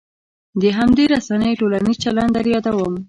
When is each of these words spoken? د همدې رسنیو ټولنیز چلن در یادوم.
د 0.61 0.63
همدې 0.77 1.03
رسنیو 1.13 1.59
ټولنیز 1.59 1.97
چلن 2.03 2.27
در 2.35 2.45
یادوم. 2.53 2.93